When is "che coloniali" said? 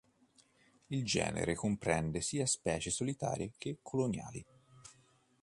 3.55-4.43